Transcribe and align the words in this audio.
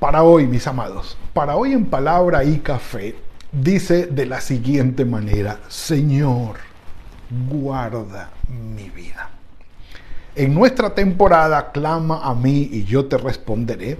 Para 0.00 0.22
hoy, 0.22 0.46
mis 0.46 0.66
amados, 0.66 1.18
para 1.34 1.56
hoy 1.56 1.74
en 1.74 1.84
Palabra 1.84 2.42
y 2.42 2.60
Café, 2.60 3.14
dice 3.52 4.06
de 4.06 4.24
la 4.24 4.40
siguiente 4.40 5.04
manera, 5.04 5.60
Señor, 5.68 6.56
guarda 7.50 8.30
mi 8.48 8.88
vida. 8.88 9.28
En 10.34 10.54
nuestra 10.54 10.94
temporada, 10.94 11.70
clama 11.70 12.22
a 12.24 12.34
mí 12.34 12.70
y 12.72 12.84
yo 12.84 13.08
te 13.08 13.18
responderé. 13.18 13.98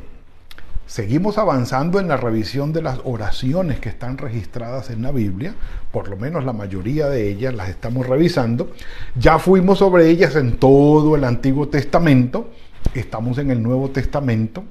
Seguimos 0.86 1.36
avanzando 1.36 2.00
en 2.00 2.08
la 2.08 2.16
revisión 2.16 2.72
de 2.72 2.80
las 2.80 3.00
oraciones 3.04 3.78
que 3.78 3.90
están 3.90 4.16
registradas 4.16 4.88
en 4.88 5.02
la 5.02 5.12
Biblia, 5.12 5.54
por 5.92 6.08
lo 6.08 6.16
menos 6.16 6.46
la 6.46 6.54
mayoría 6.54 7.10
de 7.10 7.28
ellas 7.28 7.52
las 7.52 7.68
estamos 7.68 8.06
revisando. 8.06 8.72
Ya 9.16 9.38
fuimos 9.38 9.80
sobre 9.80 10.08
ellas 10.08 10.34
en 10.34 10.56
todo 10.56 11.14
el 11.14 11.24
Antiguo 11.24 11.68
Testamento, 11.68 12.48
estamos 12.94 13.36
en 13.36 13.50
el 13.50 13.62
Nuevo 13.62 13.90
Testamento, 13.90 14.64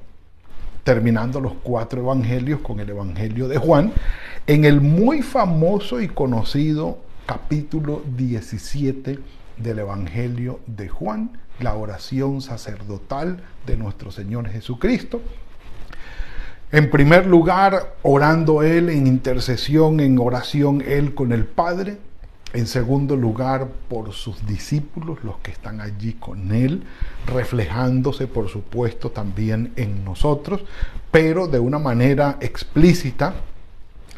terminando 0.84 1.40
los 1.40 1.54
cuatro 1.62 2.00
evangelios 2.00 2.60
con 2.60 2.80
el 2.80 2.90
Evangelio 2.90 3.48
de 3.48 3.58
Juan, 3.58 3.92
en 4.46 4.64
el 4.64 4.80
muy 4.80 5.22
famoso 5.22 6.00
y 6.00 6.08
conocido 6.08 6.98
capítulo 7.26 8.02
17 8.16 9.18
del 9.56 9.78
Evangelio 9.78 10.60
de 10.66 10.88
Juan, 10.88 11.38
la 11.60 11.74
oración 11.74 12.40
sacerdotal 12.40 13.42
de 13.66 13.76
nuestro 13.76 14.10
Señor 14.10 14.48
Jesucristo. 14.48 15.20
En 16.72 16.90
primer 16.90 17.26
lugar, 17.26 17.94
orando 18.02 18.62
Él 18.62 18.90
en 18.90 19.06
intercesión, 19.06 20.00
en 20.00 20.18
oración 20.18 20.82
Él 20.86 21.14
con 21.14 21.32
el 21.32 21.44
Padre. 21.44 21.98
En 22.52 22.66
segundo 22.66 23.14
lugar, 23.14 23.68
por 23.88 24.12
sus 24.12 24.44
discípulos, 24.44 25.18
los 25.22 25.38
que 25.38 25.52
están 25.52 25.80
allí 25.80 26.14
con 26.14 26.52
Él, 26.52 26.82
reflejándose, 27.26 28.26
por 28.26 28.48
supuesto, 28.48 29.10
también 29.10 29.72
en 29.76 30.04
nosotros, 30.04 30.62
pero 31.12 31.46
de 31.46 31.60
una 31.60 31.78
manera 31.78 32.38
explícita, 32.40 33.34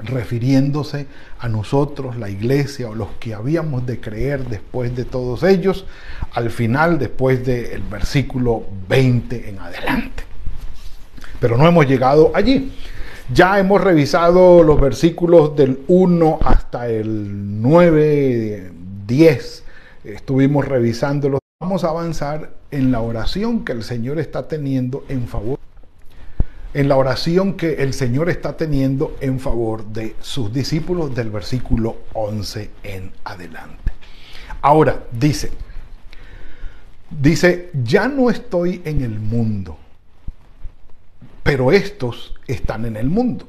refiriéndose 0.03 1.07
a 1.39 1.49
nosotros, 1.49 2.17
la 2.17 2.31
iglesia 2.31 2.89
o 2.89 2.95
los 2.95 3.09
que 3.21 3.35
habíamos 3.35 3.85
de 3.85 4.01
creer 4.01 4.49
después 4.49 4.97
de 4.97 5.05
todos 5.05 5.43
ellos, 5.43 5.85
al 6.33 6.51
final, 6.51 6.99
después 6.99 7.45
del 7.45 7.83
versículo 7.83 8.65
20 8.89 9.51
en 9.51 9.59
adelante. 9.59 10.25
Pero 11.39 11.59
no 11.59 11.67
hemos 11.67 11.87
llegado 11.87 12.33
allí. 12.35 12.73
Ya 13.33 13.59
hemos 13.59 13.81
revisado 13.81 14.63
los 14.63 14.79
versículos 14.79 15.57
del 15.57 15.85
1 15.89 16.41
hasta 16.45 16.89
el 16.89 17.63
9, 17.63 18.73
10. 19.07 19.65
Estuvimos 20.05 20.69
revisándolos. 20.69 21.41
Vamos 21.61 21.85
a 21.85 21.89
avanzar 21.89 22.51
en 22.71 22.93
la 22.93 23.01
oración 23.01 23.65
que 23.65 23.73
el 23.73 23.85
Señor 23.85 24.19
está 24.19 24.49
teniendo 24.49 25.05
en 25.09 25.27
favor 25.29 25.59
en 26.75 26.89
la 26.89 26.97
oración 26.97 27.55
que 27.55 27.75
el 27.75 27.93
Señor 27.93 28.31
está 28.31 28.57
teniendo 28.57 29.17
en 29.21 29.39
favor 29.41 29.85
de 29.85 30.17
sus 30.21 30.53
discípulos 30.53 31.15
del 31.15 31.31
versículo 31.31 31.97
11 32.15 32.71
en 32.83 33.13
adelante. 33.25 33.93
Ahora 34.63 35.05
dice, 35.13 35.51
dice, 37.11 37.71
ya 37.85 38.09
no 38.09 38.31
estoy 38.31 38.81
en 38.85 39.03
el 39.03 39.19
mundo, 39.21 39.77
pero 41.43 41.73
estos 41.73 42.35
están 42.47 42.85
en 42.85 42.97
el 42.97 43.09
mundo 43.09 43.47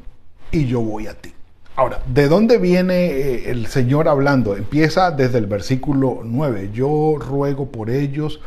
y 0.51 0.65
yo 0.65 0.81
voy 0.81 1.07
a 1.07 1.13
ti. 1.13 1.33
Ahora, 1.75 2.01
¿de 2.05 2.27
dónde 2.27 2.59
viene 2.59 3.07
eh, 3.07 3.49
el 3.49 3.65
Señor 3.65 4.07
hablando? 4.07 4.55
Empieza 4.55 5.09
desde 5.09 5.39
el 5.39 5.47
versículo 5.47 6.21
9. 6.23 6.69
Yo 6.71 7.15
ruego 7.17 7.71
por 7.71 7.89
ellos, 7.89 8.41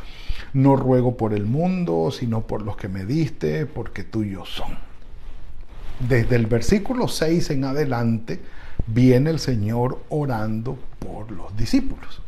no 0.53 0.77
ruego 0.77 1.17
por 1.17 1.35
el 1.35 1.45
mundo, 1.45 2.11
sino 2.13 2.47
por 2.47 2.63
los 2.63 2.77
que 2.77 2.89
me 2.89 3.05
diste, 3.05 3.67
porque 3.67 4.05
tuyos 4.05 4.49
son. 4.49 4.79
Desde 5.99 6.37
el 6.37 6.47
versículo 6.47 7.09
6 7.09 7.51
en 7.51 7.65
adelante 7.65 8.41
viene 8.87 9.31
el 9.31 9.41
Señor 9.41 9.99
orando 10.09 10.79
por 11.01 11.33
los 11.33 11.57
discípulos. 11.57 12.23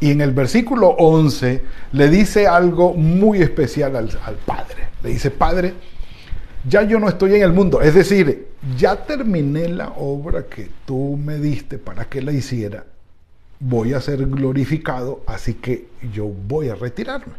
Y 0.00 0.10
en 0.10 0.20
el 0.20 0.32
versículo 0.32 0.88
11 0.88 1.62
le 1.92 2.08
dice 2.08 2.48
algo 2.48 2.94
muy 2.94 3.40
especial 3.42 3.94
al, 3.94 4.10
al 4.24 4.34
Padre. 4.34 4.88
Le 5.04 5.10
dice, 5.10 5.30
Padre, 5.30 5.74
ya 6.64 6.82
yo 6.82 6.98
no 6.98 7.08
estoy 7.08 7.34
en 7.34 7.42
el 7.42 7.52
mundo. 7.52 7.80
Es 7.80 7.94
decir, 7.94 8.48
ya 8.76 9.04
terminé 9.04 9.68
la 9.68 9.88
obra 9.90 10.46
que 10.46 10.70
tú 10.84 11.16
me 11.16 11.38
diste 11.38 11.78
para 11.78 12.04
que 12.06 12.22
la 12.22 12.32
hiciera. 12.32 12.84
Voy 13.60 13.92
a 13.94 14.00
ser 14.00 14.26
glorificado, 14.26 15.22
así 15.26 15.54
que 15.54 15.88
yo 16.12 16.26
voy 16.26 16.68
a 16.68 16.74
retirarme. 16.74 17.34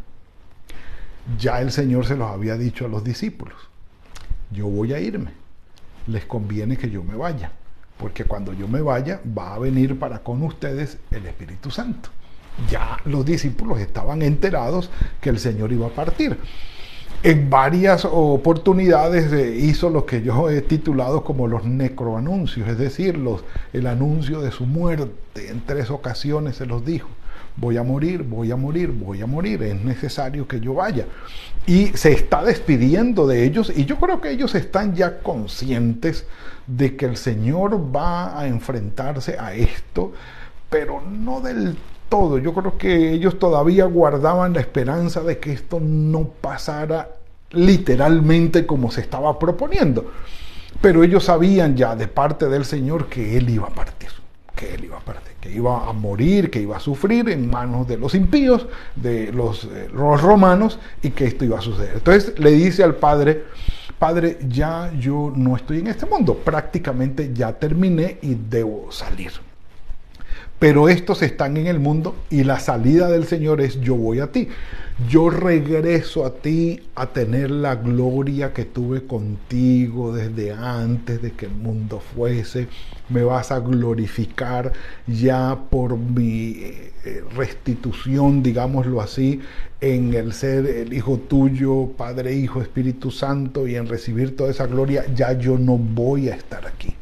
Ya 1.40 1.62
el 1.62 1.72
Señor 1.72 2.06
se 2.06 2.16
los 2.16 2.30
había 2.30 2.58
dicho 2.58 2.86
a 2.86 2.90
los 2.90 3.04
discípulos. 3.04 3.56
Yo 4.52 4.68
voy 4.68 4.94
a 4.94 5.00
irme. 5.00 5.32
Les 6.08 6.26
conviene 6.26 6.78
que 6.78 6.90
yo 6.90 7.04
me 7.04 7.16
vaya, 7.16 7.52
porque 7.98 8.26
cuando 8.26 8.52
yo 8.54 8.68
me 8.68 8.82
vaya 8.82 9.22
va 9.38 9.56
a 9.56 9.60
venir 9.60 9.98
para 9.98 10.20
con 10.20 10.44
ustedes 10.44 10.98
el 11.12 11.26
Espíritu 11.26 11.72
Santo. 11.72 12.10
Ya 12.70 12.98
los 13.06 13.26
discípulos 13.26 13.80
estaban 13.80 14.22
enterados 14.22 14.92
que 15.22 15.30
el 15.30 15.40
Señor 15.40 15.72
iba 15.72 15.88
a 15.88 15.92
partir 15.92 16.38
en 17.24 17.50
varias 17.50 18.06
oportunidades 18.06 19.32
hizo 19.58 19.90
lo 19.90 20.06
que 20.06 20.22
yo 20.22 20.50
he 20.50 20.62
titulado 20.62 21.24
como 21.24 21.48
los 21.48 21.64
necroanuncios, 21.64 22.68
es 22.68 22.78
decir, 22.78 23.18
los, 23.18 23.46
el 23.72 23.88
anuncio 23.88 24.42
de 24.42 24.52
su 24.52 24.66
muerte. 24.66 25.50
En 25.50 25.62
tres 25.66 25.90
ocasiones 25.90 26.58
se 26.58 26.66
los 26.66 26.86
dijo, 26.86 27.08
voy 27.56 27.78
a 27.78 27.84
morir, 27.84 28.24
voy 28.24 28.52
a 28.52 28.58
morir, 28.58 28.92
voy 28.92 29.22
a 29.22 29.26
morir, 29.26 29.64
es 29.64 29.82
necesario 29.82 30.48
que 30.50 30.60
yo 30.60 30.74
vaya. 30.74 31.06
Y 31.66 31.88
se 31.96 32.12
está 32.12 32.44
despidiendo 32.44 33.26
de 33.26 33.46
ellos 33.46 33.72
y 33.74 33.86
yo 33.86 33.98
creo 34.00 34.20
que 34.20 34.30
ellos 34.30 34.54
están 34.54 34.94
ya 34.94 35.20
conscientes 35.20 36.26
de 36.68 36.98
que 36.98 37.06
el 37.06 37.16
Señor 37.16 37.96
va 37.96 38.38
a 38.38 38.48
enfrentarse 38.48 39.38
a 39.40 39.54
esto, 39.54 40.12
pero 40.70 41.02
no 41.02 41.40
del 41.40 41.78
todo. 42.14 42.38
Yo 42.38 42.54
creo 42.54 42.78
que 42.78 43.12
ellos 43.12 43.40
todavía 43.40 43.86
guardaban 43.86 44.54
la 44.54 44.60
esperanza 44.60 45.24
de 45.24 45.40
que 45.40 45.52
esto 45.52 45.80
no 45.80 46.26
pasara 46.26 47.10
literalmente 47.50 48.68
como 48.68 48.92
se 48.92 49.02
estaba 49.02 49.40
proponiendo. 49.40 50.12
Pero 50.80 51.04
ellos 51.04 51.24
sabían 51.24 51.76
ya 51.76 51.96
de 51.96 52.08
parte 52.08 52.50
del 52.50 52.66
Señor 52.66 53.08
que 53.08 53.36
Él 53.36 53.50
iba 53.50 53.66
a 53.66 53.72
partir, 53.72 54.10
que 54.56 54.76
Él 54.76 54.84
iba 54.84 54.98
a 54.98 55.00
partir, 55.00 55.34
que 55.42 55.52
iba 55.52 55.90
a 55.90 55.92
morir, 55.92 56.52
que 56.52 56.62
iba 56.62 56.78
a 56.78 56.80
sufrir 56.80 57.30
en 57.30 57.50
manos 57.50 57.88
de 57.88 57.98
los 57.98 58.14
impíos, 58.14 58.68
de 58.96 59.32
los, 59.32 59.64
eh, 59.64 59.90
los 59.92 60.22
romanos, 60.22 60.78
y 61.02 61.10
que 61.10 61.26
esto 61.26 61.46
iba 61.46 61.58
a 61.58 61.62
suceder. 61.62 61.94
Entonces 61.96 62.38
le 62.38 62.52
dice 62.52 62.84
al 62.84 62.94
Padre, 62.94 63.46
Padre, 63.98 64.38
ya 64.48 64.94
yo 65.00 65.34
no 65.36 65.56
estoy 65.56 65.80
en 65.80 65.88
este 65.88 66.06
mundo, 66.06 66.36
prácticamente 66.36 67.32
ya 67.34 67.54
terminé 67.54 68.20
y 68.22 68.36
debo 68.36 68.92
salir 68.92 69.32
pero 70.64 70.88
estos 70.88 71.22
están 71.24 71.58
en 71.58 71.68
el 71.68 71.82
mundo 71.82 72.16
y 72.30 72.46
la 72.46 72.58
salida 72.58 73.10
del 73.10 73.26
Señor 73.26 73.60
es 73.60 73.82
yo 73.82 73.96
voy 73.96 74.22
a 74.22 74.32
ti. 74.32 74.48
Yo 75.10 75.30
regreso 75.30 76.26
a 76.26 76.36
ti 76.36 76.80
a 76.96 77.08
tener 77.08 77.52
la 77.52 77.76
gloria 77.76 78.54
que 78.54 78.64
tuve 78.64 79.06
contigo 79.06 80.16
desde 80.16 80.54
antes 80.54 81.22
de 81.22 81.34
que 81.34 81.48
el 81.48 81.52
mundo 81.56 82.00
fuese. 82.00 82.70
Me 83.10 83.24
vas 83.24 83.52
a 83.52 83.60
glorificar 83.60 84.72
ya 85.06 85.60
por 85.70 85.98
mi 85.98 86.54
eh, 86.62 87.26
restitución, 87.36 88.42
digámoslo 88.42 89.02
así, 89.02 89.42
en 89.82 90.14
el 90.14 90.32
ser 90.32 90.66
el 90.66 90.94
Hijo 90.94 91.18
tuyo, 91.18 91.90
Padre, 91.98 92.36
Hijo, 92.38 92.62
Espíritu 92.62 93.12
Santo 93.12 93.68
y 93.68 93.76
en 93.76 93.90
recibir 93.90 94.38
toda 94.38 94.52
esa 94.52 94.68
gloria. 94.68 95.04
Ya 95.14 95.38
yo 95.38 95.58
no 95.58 95.78
voy 95.78 96.30
a 96.30 96.36
estar 96.36 96.66
aquí. 96.66 96.96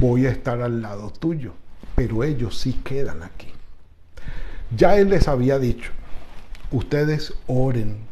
Voy 0.00 0.26
a 0.26 0.30
estar 0.30 0.60
al 0.62 0.82
lado 0.82 1.12
tuyo 1.12 1.52
pero 1.96 2.22
ellos 2.22 2.56
sí 2.56 2.74
quedan 2.84 3.24
aquí. 3.24 3.48
Ya 4.76 4.96
Él 4.96 5.10
les 5.10 5.26
había 5.26 5.58
dicho, 5.58 5.90
ustedes 6.70 7.34
oren 7.48 8.06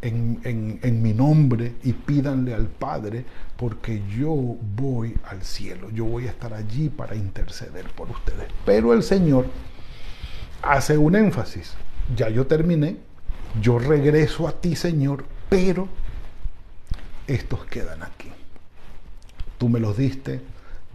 en, 0.00 1.02
mi 1.02 1.12
nombre 1.12 1.74
y 1.82 1.92
pídanle 1.92 2.54
al 2.54 2.68
Padre 2.68 3.24
porque 3.56 4.02
yo 4.16 4.30
voy 4.76 5.16
al 5.28 5.42
cielo, 5.42 5.90
yo 5.90 6.04
voy 6.04 6.28
a 6.28 6.30
estar 6.30 6.54
allí 6.54 6.88
para 6.88 7.16
interceder 7.16 7.90
por 7.90 8.10
ustedes. 8.10 8.46
Pero 8.64 8.92
el 8.92 9.02
Señor 9.02 9.46
hace 10.62 10.96
un 10.96 11.16
énfasis, 11.16 11.74
ya 12.14 12.28
yo 12.28 12.46
terminé, 12.46 12.96
yo 13.60 13.78
regreso 13.78 14.46
a 14.46 14.52
ti 14.52 14.76
Señor, 14.76 15.24
pero 15.48 15.88
estos 17.26 17.64
quedan 17.66 18.02
aquí. 18.02 18.30
Tú 19.58 19.68
me 19.68 19.80
los 19.80 19.96
diste, 19.96 20.42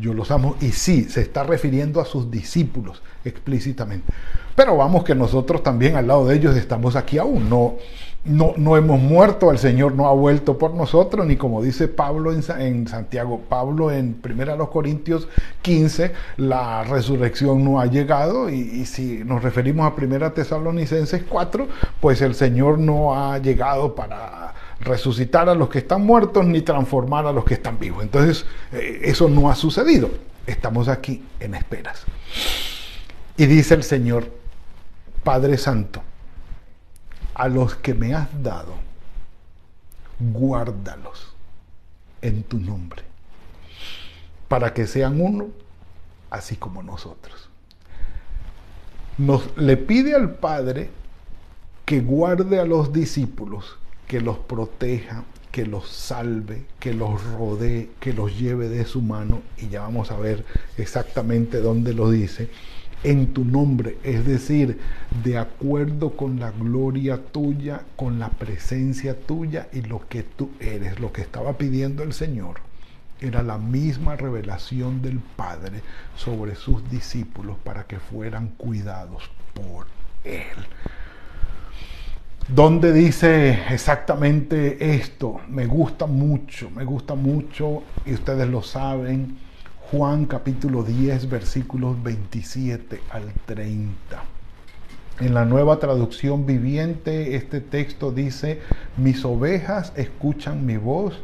yo 0.02 0.14
los 0.14 0.32
amo. 0.32 0.56
Y 0.60 0.72
sí, 0.72 1.06
se 1.06 1.22
está 1.22 1.44
refiriendo 1.44 2.02
a 2.02 2.06
sus 2.06 2.30
discípulos 2.30 3.02
explícitamente. 3.24 4.12
Pero 4.56 4.76
vamos 4.76 5.04
que 5.04 5.16
nosotros 5.16 5.64
también 5.64 5.96
al 5.96 6.08
lado 6.08 6.26
de 6.26 6.36
ellos 6.36 6.58
estamos 6.58 6.96
aquí 6.96 7.18
aún. 7.18 7.50
No, 7.50 7.76
no, 8.26 8.54
no 8.58 8.78
hemos 8.78 9.00
muerto, 9.00 9.52
el 9.52 9.58
Señor 9.58 9.96
no 9.96 10.08
ha 10.08 10.14
vuelto 10.14 10.58
por 10.58 10.74
nosotros, 10.74 11.26
ni 11.26 11.38
como 11.38 11.62
dice 11.62 11.88
Pablo 11.88 12.32
en, 12.34 12.44
en 12.60 12.88
Santiago, 12.88 13.42
Pablo 13.48 13.92
en 13.92 14.20
1 14.24 14.70
Corintios 14.70 15.28
15, 15.62 16.12
la 16.38 16.84
resurrección 16.84 17.64
no 17.64 17.80
ha 17.80 17.86
llegado. 17.86 18.50
Y, 18.50 18.60
y 18.60 18.86
si 18.86 19.24
nos 19.24 19.42
referimos 19.42 19.92
a 19.92 19.96
1 19.96 20.32
Tesalonicenses 20.34 21.24
4, 21.30 21.68
pues 22.00 22.22
el 22.22 22.36
Señor 22.36 22.78
no 22.80 23.16
ha 23.16 23.38
llegado 23.38 23.96
para 23.96 24.54
resucitar 24.82 25.48
a 25.48 25.56
los 25.56 25.70
que 25.70 25.80
están 25.80 26.06
muertos 26.06 26.46
ni 26.46 26.62
transformar 26.62 27.26
a 27.26 27.32
los 27.32 27.46
que 27.46 27.54
están 27.54 27.80
vivos. 27.80 28.04
Entonces, 28.04 28.46
eh, 28.72 29.02
eso 29.04 29.30
no 29.30 29.50
ha 29.50 29.56
sucedido. 29.56 30.10
Estamos 30.46 30.88
aquí 30.88 31.24
en 31.40 31.56
esperas. 31.56 32.04
Y 33.38 33.46
dice 33.46 33.76
el 33.76 33.84
Señor, 33.84 34.32
Padre 35.24 35.58
Santo, 35.58 36.02
a 37.36 37.48
los 37.48 37.76
que 37.76 37.94
me 37.94 38.14
has 38.14 38.28
dado, 38.44 38.74
guárdalos 40.20 41.34
en 42.22 42.44
tu 42.44 42.60
nombre, 42.60 43.04
para 44.48 44.74
que 44.74 44.86
sean 44.88 45.22
uno, 45.22 45.50
así 46.30 46.56
como 46.56 46.84
nosotros. 46.84 47.50
Nos 49.18 49.56
le 49.58 49.78
pide 49.78 50.16
al 50.16 50.36
Padre 50.36 50.90
que 51.86 52.02
guarde 52.02 52.60
a 52.60 52.66
los 52.66 52.92
discípulos 52.92 53.78
que 54.12 54.20
los 54.20 54.40
proteja, 54.40 55.24
que 55.54 55.66
los 55.66 55.88
salve, 55.88 56.66
que 56.82 56.94
los 56.94 57.24
rodee, 57.24 57.92
que 58.02 58.12
los 58.12 58.38
lleve 58.38 58.68
de 58.68 58.84
su 58.84 59.02
mano, 59.02 59.42
y 59.58 59.70
ya 59.70 59.84
vamos 59.84 60.12
a 60.12 60.18
ver 60.18 60.44
exactamente 60.78 61.62
dónde 61.62 61.94
lo 61.94 62.12
dice, 62.12 62.50
en 63.06 63.34
tu 63.34 63.46
nombre, 63.46 64.00
es 64.04 64.26
decir, 64.26 64.82
de 65.24 65.38
acuerdo 65.38 66.18
con 66.18 66.42
la 66.42 66.52
gloria 66.52 67.24
tuya, 67.24 67.84
con 67.96 68.20
la 68.20 68.28
presencia 68.28 69.18
tuya 69.18 69.70
y 69.72 69.82
lo 69.84 70.06
que 70.10 70.24
tú 70.24 70.50
eres, 70.60 71.00
lo 71.00 71.14
que 71.14 71.22
estaba 71.22 71.58
pidiendo 71.58 72.04
el 72.04 72.12
Señor. 72.12 72.56
Era 73.22 73.44
la 73.44 73.58
misma 73.58 74.18
revelación 74.18 75.02
del 75.02 75.20
Padre 75.20 75.84
sobre 76.18 76.56
sus 76.56 76.92
discípulos 76.92 77.56
para 77.64 77.86
que 77.86 77.98
fueran 77.98 78.50
cuidados 78.58 79.32
por 79.54 79.86
Él. 80.26 80.68
¿Dónde 82.48 82.92
dice 82.92 83.60
exactamente 83.70 84.94
esto? 84.96 85.40
Me 85.48 85.68
gusta 85.68 86.06
mucho, 86.06 86.70
me 86.72 86.84
gusta 86.84 87.16
mucho, 87.16 87.84
y 88.06 88.14
ustedes 88.14 88.50
lo 88.50 88.62
saben, 88.62 89.38
Juan 89.92 90.26
capítulo 90.26 90.84
10, 90.84 91.30
versículos 91.30 92.02
27 92.04 93.00
al 93.12 93.32
30. 93.46 93.96
En 95.22 95.34
la 95.34 95.46
nueva 95.46 95.80
traducción 95.80 96.46
viviente, 96.46 97.36
este 97.36 97.62
texto 97.62 98.12
dice, 98.12 98.60
mis 98.98 99.24
ovejas 99.24 99.94
escuchan 99.96 100.66
mi 100.66 100.76
voz, 100.78 101.20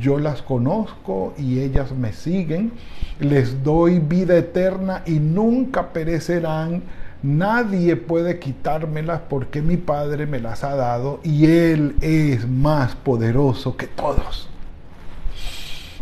yo 0.00 0.18
las 0.18 0.42
conozco 0.42 1.34
y 1.38 1.60
ellas 1.60 1.92
me 1.92 2.12
siguen, 2.12 2.72
les 3.20 3.62
doy 3.62 4.00
vida 4.00 4.36
eterna 4.36 5.02
y 5.06 5.20
nunca 5.20 5.92
perecerán 5.92 6.82
Nadie 7.24 7.96
puede 7.96 8.38
quitármelas 8.38 9.22
porque 9.30 9.62
mi 9.62 9.78
Padre 9.78 10.26
me 10.26 10.40
las 10.40 10.62
ha 10.62 10.76
dado 10.76 11.20
y 11.22 11.46
Él 11.46 11.96
es 12.02 12.46
más 12.46 12.96
poderoso 12.96 13.78
que 13.78 13.86
todos. 13.86 14.50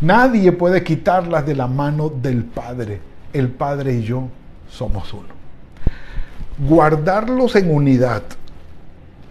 Nadie 0.01 0.51
puede 0.51 0.83
quitarlas 0.83 1.45
de 1.45 1.55
la 1.55 1.67
mano 1.67 2.09
del 2.09 2.43
Padre. 2.43 2.99
El 3.31 3.47
Padre 3.47 3.93
y 3.93 4.03
yo 4.03 4.27
somos 4.69 5.13
uno. 5.13 5.29
Guardarlos 6.57 7.55
en 7.55 7.73
unidad 7.73 8.23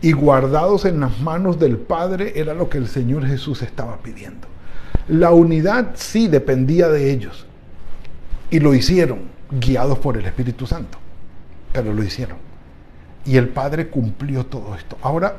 y 0.00 0.12
guardados 0.12 0.86
en 0.86 0.98
las 0.98 1.20
manos 1.20 1.58
del 1.58 1.76
Padre 1.76 2.32
era 2.36 2.54
lo 2.54 2.70
que 2.70 2.78
el 2.78 2.88
Señor 2.88 3.26
Jesús 3.26 3.60
estaba 3.60 3.98
pidiendo. 3.98 4.48
La 5.08 5.32
unidad 5.32 5.90
sí 5.96 6.26
dependía 6.26 6.88
de 6.88 7.12
ellos 7.12 7.44
y 8.48 8.60
lo 8.60 8.72
hicieron 8.72 9.24
guiados 9.50 9.98
por 9.98 10.16
el 10.16 10.24
Espíritu 10.24 10.66
Santo 10.66 11.01
pero 11.72 11.92
lo 11.92 12.02
hicieron. 12.02 12.38
Y 13.24 13.36
el 13.36 13.48
Padre 13.48 13.88
cumplió 13.88 14.46
todo 14.46 14.74
esto. 14.74 14.98
Ahora, 15.02 15.36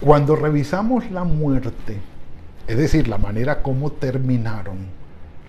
cuando 0.00 0.36
revisamos 0.36 1.10
la 1.10 1.24
muerte, 1.24 1.98
es 2.66 2.76
decir, 2.76 3.08
la 3.08 3.18
manera 3.18 3.62
como 3.62 3.92
terminaron 3.92 4.78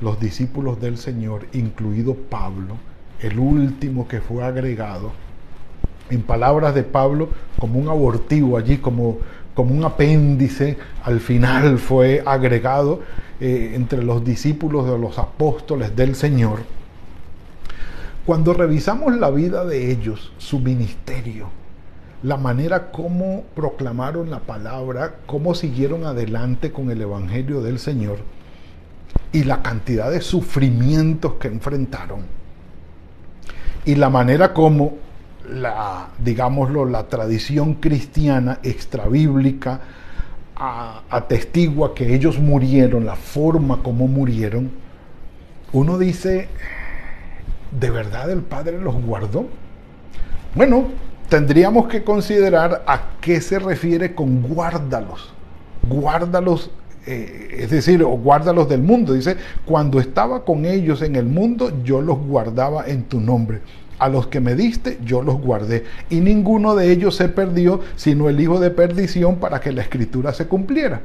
los 0.02 0.20
discípulos 0.20 0.82
del 0.82 0.98
Señor, 0.98 1.48
incluido 1.54 2.16
Pablo, 2.16 2.78
el 3.22 3.40
último 3.40 4.08
que 4.08 4.20
fue 4.20 4.44
agregado, 4.44 5.12
en 6.10 6.22
palabras 6.22 6.76
de 6.76 6.84
Pablo, 6.84 7.30
como 7.58 7.80
un 7.80 7.88
abortivo 7.88 8.58
allí, 8.58 8.78
como, 8.78 9.20
como 9.54 9.74
un 9.74 9.86
apéndice, 9.86 10.78
al 11.04 11.20
final 11.20 11.78
fue 11.80 12.22
agregado 12.26 13.02
eh, 13.40 13.72
entre 13.76 14.04
los 14.04 14.24
discípulos 14.24 14.90
de 14.90 14.98
los 14.98 15.18
apóstoles 15.18 15.96
del 15.96 16.16
Señor 16.16 16.60
cuando 18.26 18.54
revisamos 18.54 19.16
la 19.18 19.30
vida 19.30 19.66
de 19.66 19.92
ellos, 19.92 20.32
su 20.38 20.60
ministerio, 20.60 21.50
la 22.22 22.38
manera 22.38 22.92
como 22.92 23.44
proclamaron 23.56 24.30
la 24.30 24.40
palabra, 24.40 25.16
cómo 25.26 25.56
siguieron 25.56 26.06
adelante 26.06 26.72
con 26.72 26.90
el 26.90 27.02
Evangelio 27.02 27.62
del 27.62 27.80
Señor 27.80 28.20
y 29.34 29.44
la 29.44 29.62
cantidad 29.62 30.10
de 30.10 30.22
sufrimientos 30.22 31.34
que 31.34 31.50
enfrentaron 31.50 32.22
y 33.86 33.96
la 33.96 34.10
manera 34.10 34.54
como 34.54 34.98
la, 35.50 36.10
digámoslo, 36.20 36.86
la 36.86 37.08
tradición 37.08 37.76
cristiana 37.76 38.60
extrabíblica 38.64 39.82
atestigua 41.10 41.94
que 41.94 42.16
ellos 42.16 42.40
murieron, 42.40 43.06
la 43.06 43.16
forma 43.16 43.84
como 43.84 44.08
murieron, 44.08 44.72
uno 45.74 45.98
dice, 45.98 46.48
¿de 47.80 47.90
verdad 47.90 48.30
el 48.30 48.42
Padre 48.42 48.80
los 48.80 48.96
guardó? 49.04 49.48
Bueno, 50.56 50.88
tendríamos 51.30 51.88
que 51.88 52.04
considerar 52.04 52.84
a 52.86 53.12
qué 53.22 53.42
se 53.42 53.60
refiere 53.60 54.14
con 54.14 54.42
guárdalos. 54.44 55.34
Guárdalos, 55.88 56.72
eh, 57.06 57.58
es 57.60 57.72
decir, 57.72 58.04
o 58.04 58.10
guárdalos 58.10 58.70
del 58.70 58.82
mundo. 58.82 59.14
Dice, 59.14 59.38
cuando 59.66 60.00
estaba 60.00 60.46
con 60.46 60.66
ellos 60.66 61.02
en 61.02 61.16
el 61.16 61.26
mundo, 61.26 61.72
yo 61.84 62.02
los 62.02 62.20
guardaba 62.20 62.88
en 62.88 63.04
tu 63.04 63.20
nombre. 63.20 63.62
A 64.00 64.10
los 64.10 64.28
que 64.28 64.40
me 64.40 64.56
diste, 64.56 65.00
yo 65.04 65.22
los 65.22 65.40
guardé. 65.40 65.86
Y 66.10 66.20
ninguno 66.20 66.76
de 66.76 66.92
ellos 66.92 67.16
se 67.16 67.30
perdió, 67.30 67.82
sino 67.96 68.30
el 68.30 68.40
hijo 68.40 68.60
de 68.60 68.70
perdición 68.70 69.38
para 69.38 69.60
que 69.60 69.72
la 69.72 69.82
escritura 69.82 70.34
se 70.34 70.48
cumpliera. 70.48 71.02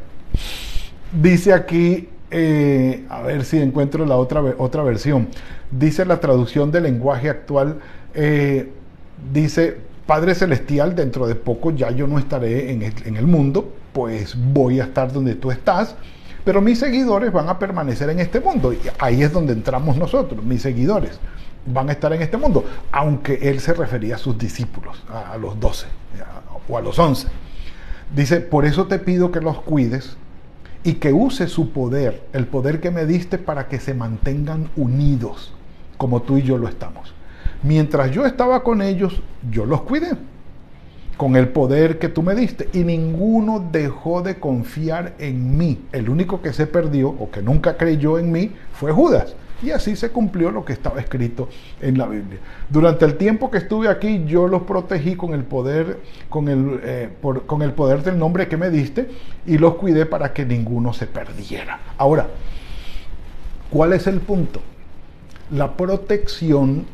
Dice 1.13 1.55
aquí 1.55 2.09
eh, 2.31 3.07
a 3.09 3.23
ver 3.23 3.45
si 3.45 3.59
encuentro 3.59 4.05
la 4.05 4.17
otra, 4.17 4.43
otra 4.59 4.83
versión. 4.83 5.29
Dice 5.71 6.05
la 6.05 6.21
traducción 6.21 6.71
del 6.71 6.85
lenguaje 6.85 7.31
actual, 7.31 7.79
eh, 8.15 8.71
dice, 9.33 9.79
Padre 10.07 10.35
Celestial, 10.35 10.95
dentro 10.95 11.27
de 11.27 11.35
poco 11.35 11.71
ya 11.71 11.91
yo 11.91 12.07
no 12.07 12.19
estaré 12.19 12.73
en 12.73 13.17
el, 13.17 13.27
mundo, 13.27 13.73
pues 13.93 14.37
voy 14.37 14.81
a 14.81 14.85
estar 14.85 15.13
donde 15.13 15.35
tú 15.35 15.51
estás, 15.51 15.95
pero 16.45 16.61
mis 16.61 16.79
seguidores 16.79 17.33
van 17.33 17.49
a 17.49 17.59
permanecer 17.59 18.11
en 18.11 18.21
este 18.21 18.41
mundo. 18.41 18.73
Y 18.73 18.81
ahí 18.99 19.23
es 19.23 19.33
donde 19.33 19.53
entramos 19.53 19.97
nosotros, 19.97 20.43
mis 20.45 20.63
seguidores 20.63 21.19
van 21.67 21.89
a 21.89 21.93
estar 21.93 22.13
en 22.13 22.23
este 22.23 22.37
mundo, 22.37 22.65
aunque 22.93 23.39
él 23.43 23.61
se 23.61 23.75
refería 23.75 24.15
a 24.15 24.19
sus 24.19 24.39
discípulos, 24.39 25.03
a, 25.11 25.33
a 25.33 25.39
los 25.39 25.59
doce 25.61 25.87
o 26.69 26.79
a 26.79 26.81
los 26.81 26.99
once. 26.99 27.29
Dice, 28.15 28.41
por 28.41 28.65
eso 28.65 28.87
te 28.87 28.99
pido 28.99 29.31
que 29.31 29.41
los 29.41 29.61
cuides 29.61 30.17
y 30.89 30.95
que 30.95 31.13
use 31.13 31.49
su 31.49 31.71
poder, 31.71 32.23
el 32.33 32.47
poder 32.47 32.81
que 32.81 32.91
me 32.91 33.05
diste 33.05 33.37
para 33.37 33.69
que 33.69 33.79
se 33.79 33.93
mantengan 33.93 34.71
unidos, 34.75 35.53
como 35.99 36.23
tú 36.23 36.39
y 36.39 36.43
yo 36.43 36.57
lo 36.57 36.67
estamos. 36.67 37.13
Mientras 37.63 38.11
yo 38.11 38.25
estaba 38.25 38.63
con 38.63 38.81
ellos, 38.81 39.21
yo 39.51 39.67
los 39.67 39.83
cuidé 39.83 40.17
con 41.19 41.37
el 41.37 41.49
poder 41.49 41.99
que 41.99 42.09
tú 42.09 42.23
me 42.23 42.35
diste 42.35 42.71
y 42.73 42.85
ninguno 42.85 43.69
dejó 43.71 44.23
de 44.23 44.39
confiar 44.39 45.15
en 45.19 45.59
mí. 45.59 45.79
El 45.93 46.09
único 46.09 46.41
que 46.41 46.55
se 46.55 46.67
perdió 46.67 47.11
o 47.11 47.31
que 47.31 47.43
nunca 47.43 47.77
creyó 47.77 48.19
en 48.19 48.33
mí 48.33 48.53
fue 48.73 48.91
Judas. 48.91 49.35
Y 49.63 49.71
así 49.71 49.97
se 49.97 50.11
cumplió 50.11 50.51
lo 50.51 50.65
que 50.65 50.73
estaba 50.73 51.01
escrito 51.01 51.49
en 51.81 51.99
la 51.99 52.07
Biblia. 52.07 52.39
Durante 52.69 53.05
el 53.05 53.17
tiempo 53.17 53.51
que 53.51 53.59
estuve 53.59 53.89
aquí, 53.89 54.25
yo 54.25 54.47
los 54.47 54.63
protegí 54.63 55.17
con 55.17 55.35
el 55.35 55.43
poder, 55.43 55.99
con 56.29 56.49
el, 56.49 56.81
eh, 56.83 57.09
con 57.47 57.63
el 57.63 57.73
poder 57.73 58.05
del 58.05 58.19
nombre 58.19 58.47
que 58.47 58.57
me 58.57 58.71
diste 58.71 59.11
y 59.47 59.59
los 59.59 59.75
cuidé 59.75 60.07
para 60.07 60.33
que 60.33 60.45
ninguno 60.45 60.93
se 60.93 61.07
perdiera. 61.07 61.81
Ahora, 61.99 62.29
¿cuál 63.71 63.93
es 63.95 64.07
el 64.07 64.21
punto? 64.21 64.61
La 65.51 65.77
protección 65.77 66.87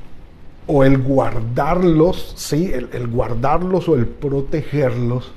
o 0.67 0.85
el 0.85 0.99
guardarlos, 0.99 2.33
sí, 2.37 2.71
el, 2.73 2.89
el 2.93 3.09
guardarlos 3.09 3.89
o 3.91 3.97
el 3.97 4.07
protegerlos, 4.07 5.33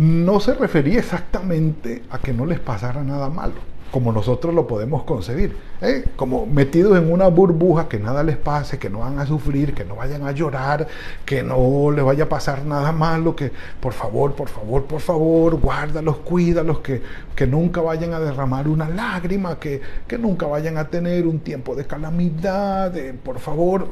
no 0.00 0.40
se 0.40 0.54
refería 0.54 0.98
exactamente 0.98 2.02
a 2.08 2.18
que 2.18 2.32
no 2.32 2.46
les 2.46 2.58
pasara 2.58 3.04
nada 3.04 3.28
malo 3.28 3.70
como 3.90 4.12
nosotros 4.12 4.54
lo 4.54 4.66
podemos 4.66 5.02
concebir, 5.02 5.56
¿eh? 5.80 6.04
como 6.16 6.46
metidos 6.46 6.96
en 6.96 7.12
una 7.12 7.26
burbuja 7.26 7.88
que 7.88 7.98
nada 7.98 8.22
les 8.22 8.36
pase, 8.36 8.78
que 8.78 8.88
no 8.88 9.00
van 9.00 9.18
a 9.18 9.26
sufrir, 9.26 9.74
que 9.74 9.84
no 9.84 9.96
vayan 9.96 10.24
a 10.26 10.32
llorar, 10.32 10.86
que 11.24 11.42
no 11.42 11.90
les 11.90 12.04
vaya 12.04 12.24
a 12.24 12.28
pasar 12.28 12.64
nada 12.64 12.92
malo, 12.92 13.34
que 13.34 13.50
por 13.80 13.92
favor, 13.92 14.34
por 14.34 14.48
favor, 14.48 14.84
por 14.84 15.00
favor, 15.00 15.56
guárdalos, 15.56 16.18
cuídalos, 16.18 16.78
que, 16.80 17.02
que 17.34 17.46
nunca 17.46 17.80
vayan 17.80 18.14
a 18.14 18.20
derramar 18.20 18.68
una 18.68 18.88
lágrima, 18.88 19.58
que, 19.58 19.80
que 20.06 20.18
nunca 20.18 20.46
vayan 20.46 20.78
a 20.78 20.88
tener 20.88 21.26
un 21.26 21.40
tiempo 21.40 21.74
de 21.74 21.84
calamidad, 21.84 22.94
por 23.24 23.40
favor. 23.40 23.88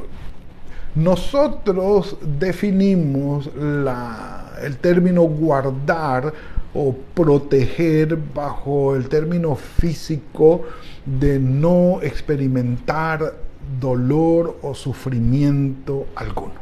Nosotros 0.99 2.17
definimos 2.41 3.49
el 3.57 4.77
término 4.79 5.23
guardar 5.23 6.35
o 6.75 6.93
proteger 7.15 8.19
bajo 8.35 8.97
el 8.97 9.09
término 9.09 9.55
físico 9.55 10.65
de 11.07 11.39
no 11.39 12.03
experimentar 12.03 13.37
dolor 13.81 14.59
o 14.61 14.75
sufrimiento 14.75 16.07
alguno. 16.17 16.55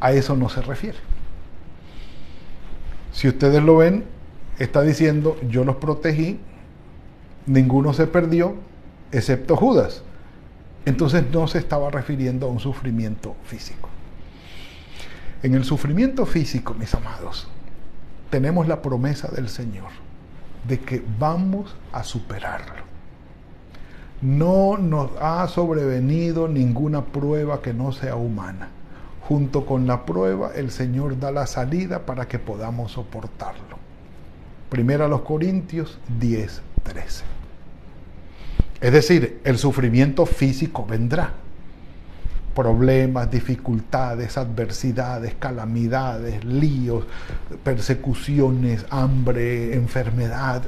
A 0.00 0.12
eso 0.12 0.36
no 0.36 0.50
se 0.50 0.60
refiere. 0.60 0.98
Si 3.12 3.26
ustedes 3.26 3.62
lo 3.62 3.78
ven, 3.78 4.04
está 4.58 4.82
diciendo, 4.82 5.38
yo 5.48 5.64
los 5.64 5.76
protegí, 5.76 6.38
ninguno 7.46 7.94
se 7.94 8.06
perdió, 8.06 8.54
excepto 9.12 9.56
Judas. 9.56 10.02
Entonces 10.86 11.24
no 11.32 11.48
se 11.48 11.58
estaba 11.58 11.90
refiriendo 11.90 12.46
a 12.46 12.50
un 12.50 12.60
sufrimiento 12.60 13.34
físico. 13.44 13.88
En 15.42 15.54
el 15.54 15.64
sufrimiento 15.64 16.24
físico, 16.24 16.74
mis 16.74 16.94
amados, 16.94 17.48
tenemos 18.30 18.68
la 18.68 18.80
promesa 18.80 19.28
del 19.28 19.48
Señor 19.48 19.90
de 20.66 20.80
que 20.80 21.04
vamos 21.18 21.74
a 21.92 22.04
superarlo. 22.04 22.86
No 24.22 24.78
nos 24.78 25.10
ha 25.20 25.46
sobrevenido 25.48 26.48
ninguna 26.48 27.04
prueba 27.04 27.60
que 27.60 27.74
no 27.74 27.92
sea 27.92 28.16
humana. 28.16 28.68
Junto 29.28 29.66
con 29.66 29.88
la 29.88 30.06
prueba, 30.06 30.52
el 30.54 30.70
Señor 30.70 31.18
da 31.18 31.32
la 31.32 31.46
salida 31.46 32.06
para 32.06 32.28
que 32.28 32.38
podamos 32.38 32.92
soportarlo. 32.92 33.76
Primero 34.70 35.04
a 35.04 35.08
los 35.08 35.22
Corintios 35.22 35.98
10, 36.20 36.62
13. 36.84 37.35
Es 38.80 38.92
decir, 38.92 39.40
el 39.44 39.58
sufrimiento 39.58 40.26
físico 40.26 40.84
vendrá 40.84 41.32
problemas, 42.56 43.30
dificultades, 43.30 44.38
adversidades, 44.38 45.34
calamidades, 45.38 46.42
líos, 46.42 47.04
persecuciones, 47.62 48.86
hambre, 48.88 49.74
enfermedad, 49.74 50.62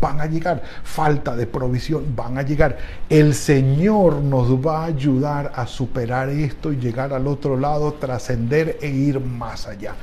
van 0.00 0.20
a 0.20 0.26
llegar, 0.26 0.62
falta 0.82 1.36
de 1.36 1.46
provisión, 1.46 2.16
van 2.16 2.38
a 2.38 2.42
llegar. 2.42 2.78
El 3.10 3.34
Señor 3.34 4.16
nos 4.16 4.48
va 4.54 4.84
a 4.84 4.86
ayudar 4.86 5.52
a 5.54 5.66
superar 5.66 6.30
esto 6.30 6.72
y 6.72 6.76
llegar 6.76 7.12
al 7.12 7.26
otro 7.26 7.58
lado, 7.58 7.92
trascender 7.94 8.78
e 8.80 8.88
ir 8.88 9.20
más 9.20 9.66
allá. 9.66 9.94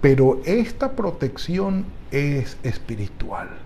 Pero 0.00 0.40
esta 0.44 0.90
protección 0.90 1.84
es 2.10 2.56
espiritual 2.64 3.61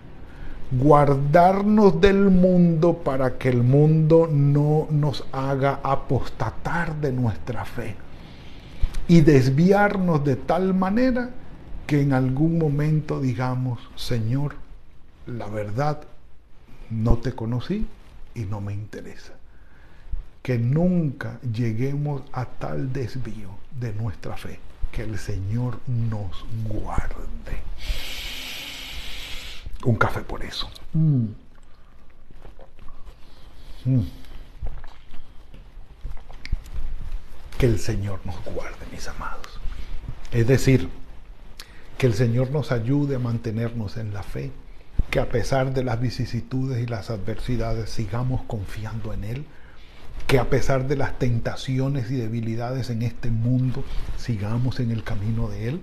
guardarnos 0.70 2.00
del 2.00 2.30
mundo 2.30 2.98
para 2.98 3.38
que 3.38 3.48
el 3.48 3.62
mundo 3.62 4.28
no 4.30 4.88
nos 4.90 5.24
haga 5.32 5.80
apostatar 5.82 6.96
de 7.00 7.12
nuestra 7.12 7.64
fe 7.64 7.94
y 9.08 9.20
desviarnos 9.20 10.24
de 10.24 10.36
tal 10.36 10.74
manera 10.74 11.30
que 11.86 12.00
en 12.00 12.12
algún 12.12 12.58
momento 12.58 13.20
digamos, 13.20 13.78
Señor, 13.94 14.56
la 15.26 15.46
verdad, 15.46 16.02
no 16.90 17.18
te 17.18 17.32
conocí 17.32 17.86
y 18.34 18.40
no 18.40 18.60
me 18.60 18.72
interesa. 18.72 19.34
Que 20.42 20.58
nunca 20.58 21.40
lleguemos 21.40 22.22
a 22.32 22.44
tal 22.44 22.92
desvío 22.92 23.50
de 23.78 23.92
nuestra 23.92 24.36
fe, 24.36 24.58
que 24.92 25.02
el 25.02 25.18
Señor 25.18 25.78
nos 25.86 26.44
guarde 26.68 27.16
un 29.84 29.96
café 29.96 30.20
por 30.20 30.42
eso. 30.44 30.70
Mm. 30.92 31.26
Mm. 33.84 34.02
Que 37.58 37.66
el 37.66 37.78
Señor 37.78 38.20
nos 38.24 38.42
guarde, 38.44 38.86
mis 38.92 39.08
amados. 39.08 39.60
Es 40.32 40.46
decir, 40.46 40.88
que 41.98 42.06
el 42.06 42.14
Señor 42.14 42.50
nos 42.50 42.72
ayude 42.72 43.16
a 43.16 43.18
mantenernos 43.18 43.96
en 43.96 44.12
la 44.12 44.22
fe, 44.22 44.50
que 45.10 45.20
a 45.20 45.28
pesar 45.28 45.72
de 45.72 45.84
las 45.84 46.00
vicisitudes 46.00 46.82
y 46.82 46.86
las 46.86 47.10
adversidades 47.10 47.90
sigamos 47.90 48.42
confiando 48.42 49.12
en 49.12 49.24
Él, 49.24 49.44
que 50.26 50.38
a 50.38 50.50
pesar 50.50 50.88
de 50.88 50.96
las 50.96 51.18
tentaciones 51.18 52.10
y 52.10 52.16
debilidades 52.16 52.90
en 52.90 53.02
este 53.02 53.30
mundo 53.30 53.84
sigamos 54.16 54.80
en 54.80 54.90
el 54.90 55.04
camino 55.04 55.48
de 55.48 55.68
Él, 55.68 55.82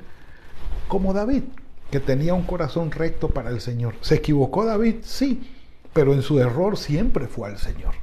como 0.88 1.14
David, 1.14 1.44
que 1.92 2.00
tenía 2.00 2.34
un 2.34 2.44
corazón 2.44 2.92
recto 2.92 3.30
para 3.30 3.50
el 3.50 3.62
Señor. 3.62 3.96
¿Se 4.02 4.16
equivocó 4.16 4.66
David? 4.66 4.96
Sí, 5.04 5.50
pero 5.94 6.14
en 6.14 6.22
su 6.22 6.40
error 6.40 6.78
siempre 6.78 7.28
fue 7.28 7.50
al 7.50 7.58
Señor. 7.58 7.94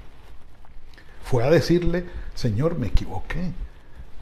Fue 1.25 1.45
a 1.45 1.51
decirle, 1.51 2.05
Señor, 2.35 2.79
me 2.79 2.89
equivoqué, 2.89 3.53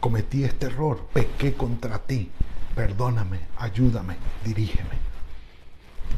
cometí 0.01 0.45
este 0.45 0.67
error, 0.67 1.07
pequé 1.13 1.55
contra 1.55 1.99
ti, 1.99 2.31
perdóname, 2.75 3.41
ayúdame, 3.57 4.17
dirígeme. 4.45 5.09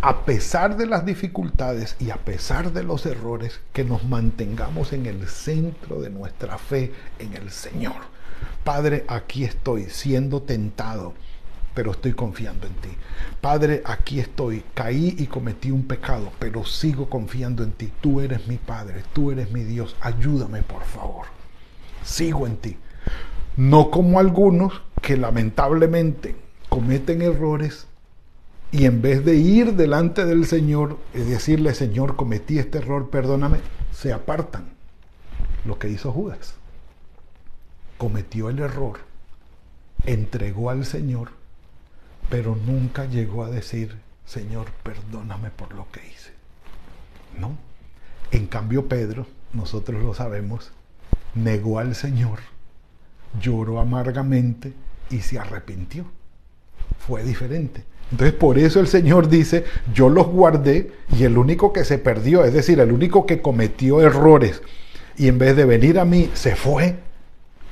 A 0.03 0.25
pesar 0.25 0.77
de 0.77 0.87
las 0.87 1.05
dificultades 1.05 1.97
y 1.99 2.11
a 2.11 2.17
pesar 2.17 2.73
de 2.73 2.83
los 2.83 3.05
errores, 3.05 3.61
que 3.73 3.85
nos 3.85 4.05
mantengamos 4.05 4.93
en 4.93 5.07
el 5.07 5.29
centro 5.29 6.01
de 6.01 6.11
nuestra 6.11 6.57
fe 6.57 6.93
en 7.19 7.35
el 7.35 7.51
Señor. 7.51 7.97
Padre, 8.65 9.05
aquí 9.09 9.45
estoy 9.45 9.85
siendo 9.91 10.43
tentado 10.43 11.15
pero 11.75 11.93
estoy 11.93 12.13
confiando 12.13 12.67
en 12.67 12.75
ti. 12.75 12.91
Padre, 13.41 13.83
aquí 13.85 14.21
estoy, 14.21 14.65
caí 14.75 15.15
y 15.19 15.27
cometí 15.27 15.71
un 15.71 15.85
pecado, 15.85 16.33
pero 16.39 16.65
sigo 16.65 17.09
confiando 17.09 17.63
en 17.63 17.73
ti. 17.73 17.93
Tú 18.01 18.21
eres 18.21 18.47
mi 18.49 18.57
Padre, 18.57 19.03
tú 19.13 19.31
eres 19.31 19.51
mi 19.51 19.63
Dios, 19.63 19.97
ayúdame 20.01 20.63
por 20.63 20.83
favor. 20.83 21.27
Sigo 22.03 22.47
en 22.47 22.57
ti. 22.57 22.77
No 23.57 23.91
como 23.91 24.19
algunos 24.19 24.83
que 25.01 25.17
lamentablemente 25.17 26.37
cometen 26.69 27.23
errores 27.23 27.87
y 28.73 28.85
en 28.85 29.03
vez 29.03 29.25
de 29.25 29.35
ir 29.35 29.75
delante 29.75 30.25
del 30.25 30.47
Señor 30.47 30.99
y 31.15 31.19
decirle, 31.19 31.75
Señor, 31.75 32.17
cometí 32.17 32.59
este 32.59 32.79
error, 32.79 33.11
perdóname, 33.11 33.59
se 33.93 34.13
apartan. 34.13 34.71
Lo 35.65 35.79
que 35.79 35.89
hizo 35.89 36.13
Judas. 36.13 36.55
Cometió 37.99 38.49
el 38.49 38.61
error, 38.61 39.01
entregó 40.07 40.71
al 40.71 40.87
Señor 40.87 41.40
pero 42.31 42.57
nunca 42.57 43.05
llegó 43.07 43.45
a 43.45 43.51
decir, 43.51 43.97
Señor, 44.25 44.67
perdóname 44.85 45.51
por 45.51 45.75
lo 45.75 45.87
que 45.91 46.01
hice. 46.07 46.31
¿No? 47.39 47.57
En 48.31 48.47
cambio, 48.47 48.89
Pedro, 48.89 49.27
nosotros 49.53 50.03
lo 50.03 50.15
sabemos, 50.15 50.71
negó 51.35 51.81
al 51.81 51.97
Señor, 51.97 52.39
lloró 53.41 53.81
amargamente 53.81 54.73
y 55.11 55.21
se 55.21 55.39
arrepintió. 55.39 56.05
Fue 57.01 57.25
diferente. 57.25 57.85
Entonces 58.13 58.35
por 58.35 58.59
eso 58.59 58.81
el 58.81 58.87
Señor 58.87 59.29
dice, 59.29 59.65
yo 59.93 60.09
los 60.09 60.29
guardé 60.29 60.93
y 61.17 61.25
el 61.25 61.37
único 61.37 61.73
que 61.73 61.85
se 61.85 61.99
perdió, 61.99 62.45
es 62.45 62.53
decir, 62.53 62.79
el 62.81 62.93
único 62.93 63.27
que 63.27 63.43
cometió 63.43 64.01
errores 64.01 64.63
y 65.17 65.29
en 65.29 65.39
vez 65.39 65.57
de 65.57 65.65
venir 65.65 65.99
a 65.99 66.05
mí 66.05 66.31
se 66.35 66.57
fue, 66.57 66.97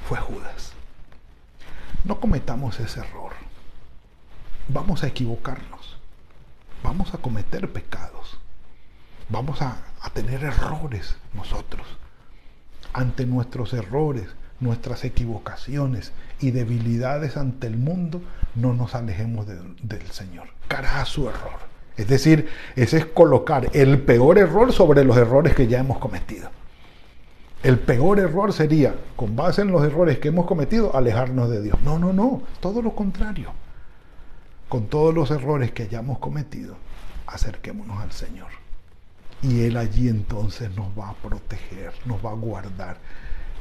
fue 0.09 0.19
Judas. 0.19 0.73
No 2.05 2.21
cometamos 2.21 2.79
ese 2.79 3.01
error 3.01 3.28
vamos 4.69 5.03
a 5.03 5.07
equivocarnos, 5.07 5.99
vamos 6.83 7.15
a 7.15 7.19
cometer 7.19 7.73
pecados, 7.73 8.39
vamos 9.29 9.63
a, 9.63 9.79
tener 10.13 10.43
errores 10.43 11.17
nosotros. 11.35 11.87
Ante 12.93 13.27
nuestros 13.27 13.73
errores, 13.75 14.25
nuestras 14.59 15.05
equivocaciones 15.05 16.13
y 16.41 16.51
debilidades 16.51 17.37
ante 17.37 17.67
el 17.67 17.77
mundo, 17.77 18.23
no 18.55 18.73
nos 18.73 18.95
alejemos 18.95 19.47
del 19.47 20.11
Señor. 20.11 20.49
Cara 20.67 21.01
a 21.01 21.05
su 21.05 21.29
error. 21.29 21.69
Es 21.97 22.09
decir, 22.09 22.49
ese 22.75 22.99
es 22.99 23.07
colocar 23.07 23.69
el 23.75 24.01
peor 24.01 24.39
error 24.39 24.73
sobre 24.73 25.05
los 25.05 25.17
errores 25.17 25.55
que 25.55 25.67
ya 25.67 25.79
hemos 25.79 25.99
cometido. 25.99 26.51
El 27.63 27.79
peor 27.79 28.19
error 28.19 28.53
sería, 28.53 28.95
con 29.15 29.37
base 29.37 29.63
en 29.63 29.71
los 29.71 29.85
errores 29.85 30.19
que 30.19 30.29
hemos 30.29 30.47
cometido, 30.47 30.97
alejarnos 30.97 31.51
de 31.51 31.63
Dios. 31.63 31.79
No, 31.85 31.99
no, 31.99 32.13
no, 32.13 32.43
todo 32.61 32.83
lo 32.83 32.95
contrario 32.95 33.53
con 34.69 34.87
todos 34.87 35.15
los 35.15 35.31
errores 35.31 35.73
que 35.73 35.85
hayamos 35.85 36.19
cometido, 36.19 36.77
acerquémonos 37.27 38.01
al 38.01 38.13
Señor. 38.13 38.49
Y 39.43 39.63
Él 39.63 39.77
allí 39.77 40.09
entonces 40.09 40.75
nos 40.77 40.89
va 40.99 41.11
a 41.11 41.15
proteger, 41.15 41.93
nos 42.05 42.25
va 42.25 42.31
a 42.31 42.35
guardar 42.35 42.99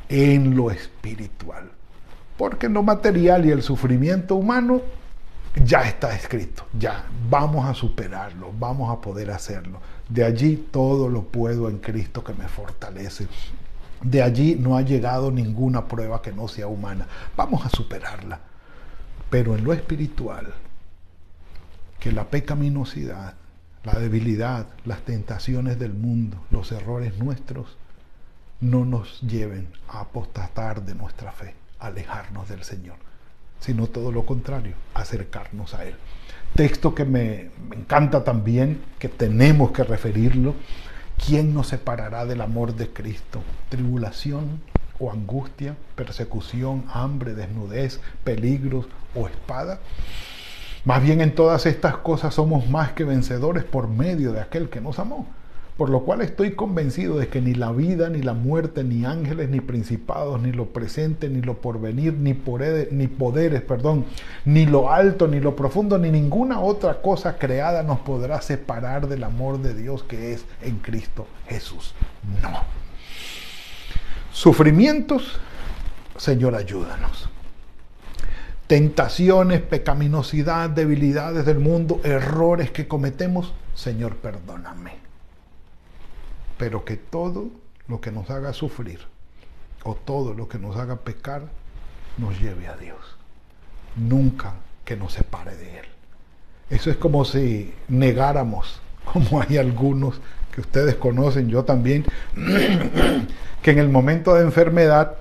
en 0.10 0.56
lo 0.56 0.72
espiritual. 0.72 1.72
Porque 2.38 2.68
en 2.68 2.74
lo 2.74 2.84
material 2.84 3.46
y 3.46 3.52
el 3.52 3.62
sufrimiento 3.62 4.36
humano 4.36 4.82
ya 5.64 5.82
está 5.82 6.16
escrito, 6.16 6.66
ya 6.78 7.06
vamos 7.30 7.66
a 7.66 7.74
superarlo, 7.74 8.52
vamos 8.58 8.92
a 8.92 9.02
poder 9.02 9.32
hacerlo. 9.32 9.80
De 10.08 10.24
allí 10.24 10.68
todo 10.72 11.10
lo 11.10 11.24
puedo 11.24 11.70
en 11.70 11.80
Cristo 11.80 12.24
que 12.24 12.34
me 12.34 12.48
fortalece. 12.48 13.28
De 14.02 14.22
allí 14.22 14.56
no 14.56 14.78
ha 14.78 14.82
llegado 14.82 15.32
ninguna 15.32 15.88
prueba 15.88 16.22
que 16.22 16.32
no 16.32 16.48
sea 16.48 16.68
humana. 16.68 17.08
Vamos 17.36 17.66
a 17.66 17.70
superarla. 17.70 18.40
Pero 19.30 19.56
en 19.56 19.64
lo 19.64 19.74
espiritual, 19.74 20.54
que 22.00 22.12
la 22.12 22.30
pecaminosidad, 22.30 23.36
la 23.84 24.00
debilidad, 24.00 24.68
las 24.86 25.02
tentaciones 25.02 25.80
del 25.80 25.94
mundo, 25.94 26.44
los 26.52 26.72
errores 26.72 27.18
nuestros, 27.18 27.78
no 28.60 28.86
nos 28.86 29.22
lleven 29.22 29.68
a 29.88 30.02
apostatar 30.02 30.84
de 30.84 30.96
nuestra 30.96 31.32
fe, 31.32 31.54
alejarnos 31.80 32.50
del 32.50 32.64
Señor, 32.64 32.98
sino 33.60 33.88
todo 33.88 34.12
lo 34.12 34.26
contrario, 34.26 34.76
acercarnos 34.94 35.74
a 35.74 35.86
Él. 35.86 35.96
Texto 36.56 36.96
que 36.96 37.06
me, 37.06 37.52
encanta 37.72 38.24
también, 38.24 38.82
que 39.00 39.10
tenemos 39.10 39.72
que 39.72 39.84
referirlo, 39.84 40.56
¿quién 41.24 41.54
nos 41.54 41.68
separará 41.68 42.26
del 42.26 42.42
amor 42.42 42.76
de 42.76 42.90
Cristo? 42.90 43.44
¿Tribulación 43.70 44.62
o 45.00 45.12
angustia, 45.12 45.76
persecución, 45.96 46.86
hambre, 46.92 47.36
desnudez, 47.36 48.00
peligros 48.24 48.88
o 49.14 49.28
espada? 49.28 49.80
Más 50.88 51.04
bien 51.04 51.20
en 51.20 51.36
todas 51.36 51.66
estas 51.66 51.98
cosas 51.98 52.34
somos 52.34 52.70
más 52.70 52.94
que 52.94 53.04
vencedores 53.04 53.66
por 53.66 53.90
medio 53.90 54.32
de 54.32 54.40
aquel 54.40 54.70
que 54.70 54.80
nos 54.80 55.00
amó. 55.00 55.28
Por 55.76 55.90
lo 55.90 56.04
cual 56.04 56.22
estoy 56.22 56.52
convencido 56.52 57.18
de 57.18 57.28
que 57.28 57.42
ni 57.42 57.54
la 57.54 57.74
vida, 57.74 58.08
ni 58.08 58.22
la 58.22 58.32
muerte, 58.32 58.86
ni 58.86 59.04
ángeles, 59.04 59.50
ni 59.50 59.60
principados, 59.60 60.42
ni 60.42 60.54
lo 60.54 60.68
presente, 60.68 61.28
ni 61.28 61.42
lo 61.42 61.56
porvenir, 61.56 62.14
ni, 62.14 62.34
poderes, 62.34 62.94
ni 62.94 63.08
poderes, 63.08 63.62
perdón, 63.64 64.06
ni 64.46 64.66
lo 64.66 64.90
alto, 64.90 65.28
ni 65.28 65.42
lo 65.42 65.58
profundo, 65.58 65.98
ni 65.98 66.10
ninguna 66.10 66.62
otra 66.62 67.02
cosa 67.02 67.38
creada 67.38 67.84
nos 67.84 68.00
podrá 68.00 68.42
separar 68.42 69.10
del 69.10 69.26
amor 69.26 69.60
de 69.60 69.74
Dios 69.74 70.04
que 70.04 70.32
es 70.32 70.46
en 70.62 70.78
Cristo 70.78 71.28
Jesús. 71.50 71.96
No. 72.42 72.62
Sufrimientos, 74.32 75.38
Señor, 76.16 76.56
ayúdanos. 76.56 77.28
Tentaciones, 78.68 79.62
pecaminosidad, 79.62 80.70
debilidades 80.70 81.46
del 81.46 81.60
mundo, 81.60 82.02
errores 82.04 82.72
que 82.72 82.88
cometemos, 82.88 83.54
Señor, 83.74 84.18
perdóname 84.18 85.08
pero 86.58 86.84
que 86.84 86.98
todo 86.98 87.50
lo 87.88 88.02
que 88.02 88.12
nos 88.12 88.30
haga 88.30 88.54
sufrir 88.54 89.00
o 89.84 89.96
todo 89.96 90.34
lo 90.34 90.48
que 90.48 90.58
nos 90.58 90.76
haga 90.76 90.98
pecar 90.98 91.44
nos 92.18 92.40
lleve 92.42 92.68
a 92.68 92.76
Dios. 92.76 92.98
Nunca 93.96 94.56
que 94.84 94.98
nos 94.98 95.14
separe 95.14 95.56
de 95.56 95.80
Él. 95.80 95.86
Eso 96.70 96.90
es 96.90 96.98
como 96.98 97.24
si 97.24 97.74
negáramos, 97.88 98.82
como 99.14 99.42
hay 99.42 99.58
algunos 99.58 100.20
que 100.54 100.62
ustedes 100.62 100.96
conocen, 100.96 101.50
yo 101.50 101.64
también, 101.64 102.04
que 103.62 103.72
en 103.72 103.80
el 103.80 103.90
momento 103.90 104.34
de 104.34 104.44
enfermedad, 104.44 105.16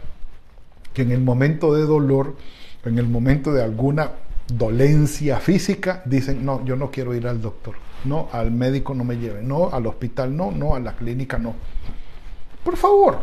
que 0.95 1.03
en 1.03 1.13
el 1.13 1.21
momento 1.21 1.75
de 1.75 1.83
dolor, 1.83 2.37
en 2.89 2.99
el 2.99 3.07
momento 3.07 3.53
de 3.53 3.63
alguna 3.63 4.11
dolencia 4.49 5.39
física, 5.41 6.03
dicen, 6.05 6.45
no, 6.45 6.65
yo 6.65 6.77
no 6.77 6.91
quiero 6.91 7.15
ir 7.15 7.27
al 7.27 7.41
doctor. 7.41 7.75
No, 8.05 8.29
al 8.33 8.51
médico 8.51 8.95
no 8.95 9.05
me 9.05 9.17
lleve, 9.17 9.43
no, 9.43 9.71
al 9.73 9.87
hospital 9.87 10.37
no, 10.37 10.53
no, 10.53 10.75
a 10.75 10.81
la 10.81 10.93
clínica 10.93 11.39
no. 11.39 11.55
Por 12.63 12.77
favor, 12.77 13.19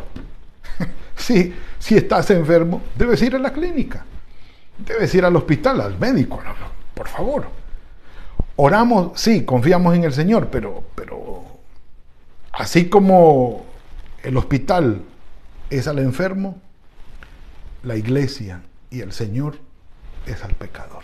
si, 1.15 1.53
si 1.79 1.95
estás 1.95 2.29
enfermo, 2.31 2.81
debes 2.95 3.21
ir 3.21 3.35
a 3.35 3.39
la 3.39 3.53
clínica, 3.53 4.05
debes 4.77 5.13
ir 5.15 5.23
al 5.23 5.35
hospital, 5.35 5.79
al 5.81 5.97
médico, 5.97 6.39
por 6.93 7.07
favor. 7.07 7.45
Oramos, 8.55 9.19
sí, 9.19 9.43
confiamos 9.45 9.95
en 9.95 10.03
el 10.03 10.13
Señor, 10.13 10.49
pero, 10.51 10.83
pero 10.95 11.43
así 12.51 12.89
como 12.89 13.65
el 14.21 14.35
hospital 14.37 15.01
es 15.69 15.87
al 15.87 15.99
enfermo, 15.99 16.57
la 17.83 17.95
iglesia 17.95 18.61
y 18.93 19.01
el 19.01 19.11
Señor 19.11 19.57
es 20.27 20.43
al 20.43 20.53
pecador, 20.53 21.03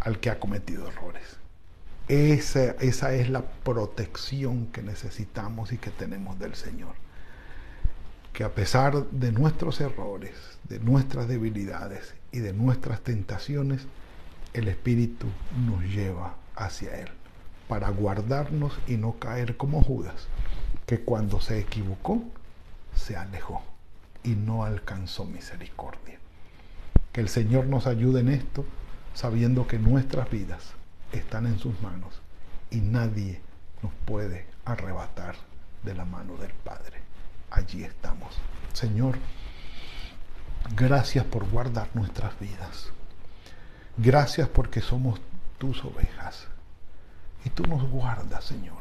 al 0.00 0.20
que 0.20 0.28
ha 0.28 0.38
cometido 0.38 0.86
errores. 0.86 1.38
Esa, 2.08 2.72
esa 2.72 3.14
es 3.14 3.30
la 3.30 3.40
protección 3.40 4.66
que 4.66 4.82
necesitamos 4.82 5.72
y 5.72 5.78
que 5.78 5.88
tenemos 5.88 6.38
del 6.38 6.54
Señor. 6.56 6.94
Que 8.34 8.44
a 8.44 8.54
pesar 8.54 9.06
de 9.06 9.32
nuestros 9.32 9.80
errores, 9.80 10.34
de 10.68 10.78
nuestras 10.78 11.26
debilidades 11.26 12.14
y 12.32 12.40
de 12.40 12.52
nuestras 12.52 13.00
tentaciones, 13.00 13.86
el 14.52 14.68
Espíritu 14.68 15.26
nos 15.66 15.82
lleva 15.84 16.36
hacia 16.54 17.00
Él 17.00 17.08
para 17.66 17.88
guardarnos 17.88 18.78
y 18.86 18.98
no 18.98 19.18
caer 19.18 19.56
como 19.56 19.82
Judas, 19.82 20.28
que 20.84 21.00
cuando 21.00 21.40
se 21.40 21.60
equivocó, 21.60 22.22
se 22.94 23.16
alejó 23.16 23.69
y 24.22 24.30
no 24.30 24.64
alcanzó 24.64 25.24
misericordia. 25.24 26.18
Que 27.12 27.20
el 27.20 27.28
Señor 27.28 27.66
nos 27.66 27.86
ayude 27.86 28.20
en 28.20 28.28
esto, 28.28 28.64
sabiendo 29.14 29.66
que 29.66 29.78
nuestras 29.78 30.30
vidas 30.30 30.74
están 31.12 31.46
en 31.46 31.58
sus 31.58 31.80
manos 31.82 32.20
y 32.70 32.80
nadie 32.80 33.40
nos 33.82 33.92
puede 34.04 34.46
arrebatar 34.64 35.34
de 35.82 35.94
la 35.94 36.04
mano 36.04 36.36
del 36.36 36.52
Padre. 36.52 36.98
Allí 37.50 37.82
estamos. 37.82 38.36
Señor, 38.72 39.16
gracias 40.76 41.24
por 41.24 41.48
guardar 41.48 41.88
nuestras 41.94 42.38
vidas. 42.38 42.90
Gracias 43.96 44.48
porque 44.48 44.80
somos 44.80 45.20
tus 45.58 45.84
ovejas. 45.84 46.46
Y 47.44 47.50
tú 47.50 47.64
nos 47.64 47.88
guardas, 47.90 48.44
Señor. 48.44 48.78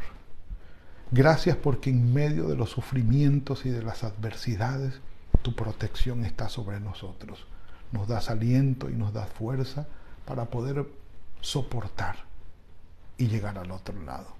Gracias 1.11 1.57
porque 1.57 1.89
en 1.89 2.13
medio 2.13 2.47
de 2.47 2.55
los 2.55 2.69
sufrimientos 2.69 3.65
y 3.65 3.69
de 3.69 3.81
las 3.81 4.03
adversidades, 4.03 4.99
tu 5.41 5.55
protección 5.55 6.25
está 6.25 6.49
sobre 6.49 6.79
nosotros. 6.79 7.45
Nos 7.91 8.07
das 8.07 8.29
aliento 8.29 8.89
y 8.89 8.93
nos 8.93 9.13
das 9.13 9.29
fuerza 9.29 9.87
para 10.25 10.45
poder 10.45 10.87
soportar 11.41 12.17
y 13.17 13.27
llegar 13.27 13.57
al 13.57 13.71
otro 13.71 14.01
lado. 14.03 14.35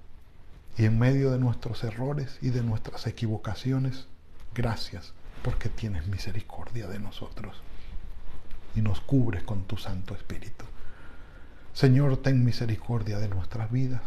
Y 0.76 0.84
en 0.84 0.98
medio 0.98 1.30
de 1.30 1.38
nuestros 1.38 1.82
errores 1.84 2.38
y 2.40 2.50
de 2.50 2.62
nuestras 2.62 3.06
equivocaciones, 3.06 4.06
gracias 4.54 5.12
porque 5.42 5.68
tienes 5.68 6.06
misericordia 6.06 6.86
de 6.86 6.98
nosotros 6.98 7.56
y 8.74 8.82
nos 8.82 9.00
cubres 9.00 9.42
con 9.42 9.64
tu 9.64 9.76
Santo 9.76 10.14
Espíritu. 10.14 10.64
Señor, 11.72 12.16
ten 12.18 12.44
misericordia 12.44 13.18
de 13.18 13.28
nuestras 13.28 13.70
vidas. 13.70 14.02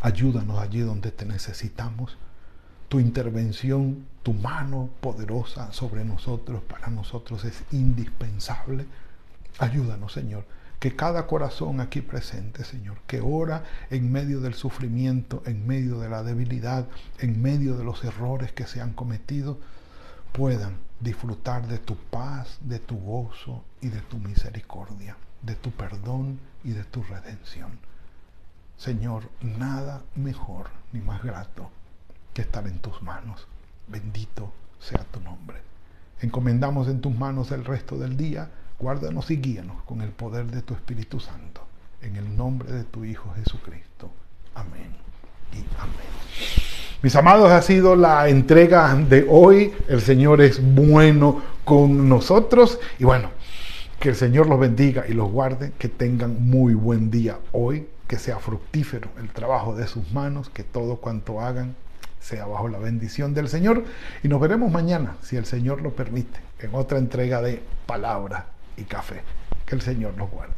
Ayúdanos 0.00 0.58
allí 0.60 0.80
donde 0.80 1.10
te 1.10 1.24
necesitamos. 1.24 2.16
Tu 2.88 3.00
intervención, 3.00 4.06
tu 4.22 4.32
mano 4.32 4.88
poderosa 5.00 5.72
sobre 5.72 6.04
nosotros, 6.04 6.62
para 6.62 6.88
nosotros 6.88 7.44
es 7.44 7.62
indispensable. 7.72 8.86
Ayúdanos, 9.58 10.12
Señor 10.12 10.44
que 10.78 10.94
cada 10.94 11.26
corazón 11.26 11.80
aquí 11.80 12.00
presente, 12.00 12.64
Señor, 12.64 12.98
que 13.06 13.20
ora 13.20 13.64
en 13.90 14.12
medio 14.12 14.40
del 14.40 14.54
sufrimiento, 14.54 15.42
en 15.44 15.66
medio 15.66 15.98
de 15.98 16.08
la 16.08 16.22
debilidad, 16.22 16.86
en 17.18 17.42
medio 17.42 17.76
de 17.76 17.84
los 17.84 18.04
errores 18.04 18.52
que 18.52 18.66
se 18.66 18.80
han 18.80 18.92
cometido, 18.92 19.58
puedan 20.32 20.76
disfrutar 21.00 21.66
de 21.66 21.78
tu 21.78 21.96
paz, 21.96 22.58
de 22.60 22.78
tu 22.78 22.96
gozo 22.96 23.64
y 23.80 23.88
de 23.88 24.00
tu 24.02 24.18
misericordia, 24.18 25.16
de 25.42 25.56
tu 25.56 25.72
perdón 25.72 26.38
y 26.62 26.70
de 26.70 26.84
tu 26.84 27.02
redención. 27.02 27.80
Señor, 28.76 29.28
nada 29.40 30.02
mejor 30.14 30.68
ni 30.92 31.00
más 31.00 31.24
grato 31.24 31.70
que 32.38 32.42
estar 32.42 32.68
en 32.68 32.78
tus 32.78 33.02
manos. 33.02 33.48
Bendito 33.88 34.52
sea 34.78 35.02
tu 35.10 35.18
nombre. 35.18 35.58
Encomendamos 36.20 36.86
en 36.86 37.00
tus 37.00 37.12
manos 37.12 37.50
el 37.50 37.64
resto 37.64 37.98
del 37.98 38.16
día 38.16 38.48
Guárdanos 38.78 39.28
y 39.32 39.38
guíanos 39.38 39.82
con 39.82 40.02
el 40.02 40.10
poder 40.10 40.46
de 40.46 40.62
tu 40.62 40.72
Espíritu 40.72 41.18
Santo. 41.18 41.62
En 42.00 42.14
el 42.14 42.36
nombre 42.36 42.70
de 42.70 42.84
tu 42.84 43.04
Hijo 43.04 43.34
Jesucristo. 43.34 44.08
Amén 44.54 44.92
y 45.52 45.56
amén. 45.80 46.06
Mis 47.02 47.16
amados, 47.16 47.50
ha 47.50 47.60
sido 47.60 47.96
la 47.96 48.28
entrega 48.28 48.94
de 48.94 49.26
hoy. 49.28 49.72
El 49.88 50.00
Señor 50.00 50.40
es 50.40 50.62
bueno 50.62 51.42
con 51.64 52.08
nosotros. 52.08 52.78
Y 53.00 53.04
bueno, 53.04 53.30
que 53.98 54.10
el 54.10 54.14
Señor 54.14 54.46
los 54.46 54.60
bendiga 54.60 55.06
y 55.08 55.12
los 55.12 55.28
guarde. 55.28 55.72
Que 55.76 55.88
tengan 55.88 56.48
muy 56.48 56.74
buen 56.74 57.10
día 57.10 57.40
hoy. 57.50 57.88
Que 58.06 58.16
sea 58.16 58.38
fructífero 58.38 59.08
el 59.18 59.28
trabajo 59.30 59.74
de 59.74 59.88
sus 59.88 60.12
manos. 60.12 60.50
Que 60.50 60.62
todo 60.62 60.98
cuanto 60.98 61.40
hagan 61.40 61.74
sea 62.20 62.46
bajo 62.46 62.68
la 62.68 62.78
bendición 62.78 63.34
del 63.34 63.48
Señor. 63.48 63.84
Y 64.22 64.28
nos 64.28 64.40
veremos 64.40 64.70
mañana, 64.70 65.16
si 65.22 65.36
el 65.36 65.44
Señor 65.44 65.82
lo 65.82 65.94
permite, 65.94 66.40
en 66.60 66.74
otra 66.74 66.98
entrega 66.98 67.40
de 67.42 67.62
Palabra 67.86 68.46
y 68.76 68.84
café. 68.84 69.22
Que 69.66 69.74
el 69.74 69.82
Señor 69.82 70.16
nos 70.16 70.30
guarde. 70.30 70.54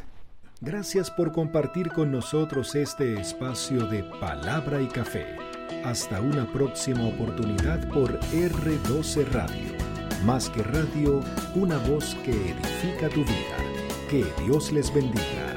Gracias 0.62 1.10
por 1.10 1.32
compartir 1.32 1.90
con 1.90 2.12
nosotros 2.12 2.74
este 2.74 3.18
espacio 3.18 3.86
de 3.86 4.02
palabra 4.20 4.82
y 4.82 4.88
café. 4.88 5.24
Hasta 5.84 6.20
una 6.20 6.46
próxima 6.52 7.06
oportunidad 7.08 7.88
por 7.88 8.20
R12 8.20 9.26
Radio. 9.32 9.72
Más 10.24 10.50
que 10.50 10.62
radio, 10.62 11.22
una 11.54 11.78
voz 11.78 12.14
que 12.26 12.32
edifica 12.32 13.08
tu 13.08 13.24
vida. 13.24 13.56
Que 14.10 14.26
Dios 14.44 14.70
les 14.70 14.92
bendiga. 14.92 15.49